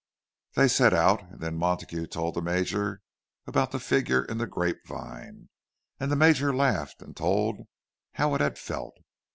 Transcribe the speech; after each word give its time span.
They 0.55 0.67
set 0.67 0.95
out, 0.95 1.21
and 1.29 1.41
then 1.41 1.57
Montague 1.59 2.07
told 2.07 2.33
the 2.33 2.41
Major 2.41 3.01
about 3.45 3.69
the 3.71 3.79
figure 3.79 4.25
in 4.25 4.39
the 4.39 4.47
grape 4.47 4.83
vine, 4.87 5.49
and 5.99 6.11
the 6.11 6.15
Major 6.15 6.51
laughed 6.55 7.03
and 7.03 7.15
told 7.15 7.67
how 8.13 8.33
it 8.33 8.41
had 8.41 8.57
felt. 8.57 8.95